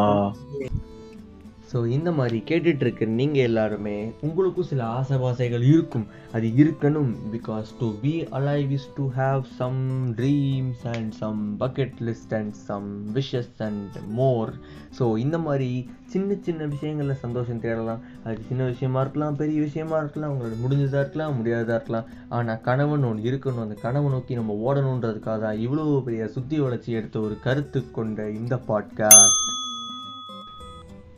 ஸோ 1.70 1.80
இந்த 1.96 2.10
மாதிரி 2.18 2.38
கேட்டுட்டு 2.50 2.84
இருக்க 2.86 3.06
நீங்கள் 3.20 3.46
எல்லாருமே 3.48 3.96
உங்களுக்கும் 4.26 4.68
சில 4.70 4.82
ஆசை 4.98 5.16
பாசைகள் 5.18 5.64
இருக்கும். 5.72 6.06
அது 6.36 6.48
இருக்கணும் 6.64 7.10
because 7.34 7.70
to 7.80 7.88
be 8.04 8.12
alive 8.40 8.70
is 8.78 8.86
to 8.98 9.06
have 9.18 9.42
some 9.60 9.80
dreams 10.20 10.84
and 10.92 11.10
some 11.22 11.40
bucket 11.60 11.98
list 12.08 12.36
and 12.40 12.54
some 12.68 12.88
wishes 13.16 13.58
and 13.68 13.98
more 14.20 14.52
so 15.00 15.08
இந்த 15.24 15.40
மாதிரி 15.48 15.70
சின்ன 16.14 16.38
சின்ன 16.48 16.68
விஷயங்களில் 16.76 17.22
சந்தோஷம் 17.26 17.64
தேடலாம். 17.66 18.04
அது 18.24 18.48
சின்ன 18.50 18.64
விஷயமா 18.72 19.02
இருக்கலாம் 19.02 19.40
பெரிய 19.42 19.60
விஷயமா 19.62 19.98
இருக்கலாம் 19.98 20.34
உங்களோட 20.36 20.56
முடிஞ்சதாக 20.66 21.04
இருக்கலாம் 21.06 21.36
முடியாததாக 21.40 21.78
இருக்கலாம். 21.80 22.08
ஆனால் 22.38 22.64
கனவுன்னு 22.70 23.10
ஒன்று 23.12 23.32
இருக்கணும். 23.32 23.66
அந்த 23.68 23.78
கனவை 23.86 24.12
நோக்கி 24.12 24.40
நம்ம 24.42 24.60
ஓடணுன்றதுக்காக 24.68 25.40
தான் 25.48 25.62
இவ்வளோ 25.68 25.88
பெரிய 26.08 26.28
சுத்தி 26.38 26.60
வளர்ச்சி 26.60 26.92
எடுத்த 27.02 27.20
ஒரு 27.20 27.38
கருத்து 27.48 27.82
கொண்ட 27.92 28.30
இந்த 28.40 28.58
podcast 28.70 29.65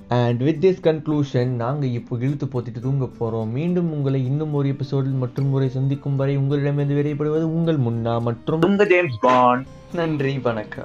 and 0.09 0.41
with 0.41 0.65
this 0.65 0.83
conclusion 0.83 1.47
நாங்கள் 1.47 1.89
இப்போ 1.89 2.17
இழுத்து 2.19 2.45
போத்திட்டு 2.45 2.79
தூங்க 2.81 3.05
போகிறோம் 3.05 3.51
மீண்டும் 3.51 3.91
உங்களை 3.91 4.25
இன்னும் 4.25 4.53
ஒரு 4.53 4.67
எபிசோடில் 4.67 5.11
மற்றும் 5.11 5.47
முறை 5.47 5.69
சந்திக்கும் 5.69 6.15
வரை 6.15 6.37
உங்களிடமிருந்து 6.37 6.95
விடைபடுவது 6.95 7.41
உங்கள் 7.41 7.77
முன்னா 7.77 8.21
மற்றும் 8.21 8.61
உங்க 8.61 8.85
ஜேம்ஸ் 8.85 9.19
பாண்ட். 9.21 9.67
நன்றி 9.93 10.39
வணக்கம். 10.39 10.75